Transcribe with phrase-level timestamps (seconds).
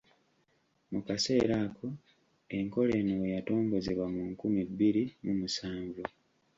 [0.91, 1.87] Mu kaseera ako
[2.57, 6.01] enkola eno we yatongozebwa mu nkumi bbiri mu musanvu.